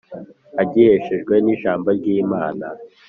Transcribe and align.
agiheshejwe 0.61 1.35
n’ijambo 1.45 1.87
ry’Imana 1.97 2.65